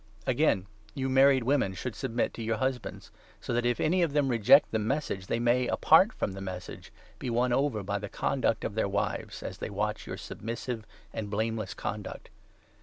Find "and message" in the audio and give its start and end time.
4.81-5.27